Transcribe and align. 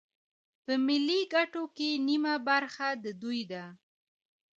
په 0.63 0.73
ملي 0.85 1.21
ګټو 1.33 1.63
کې 1.75 1.89
نیمه 2.07 2.35
برخه 2.47 2.87
د 3.03 3.05
دوی 3.21 3.41
ده 3.51 3.63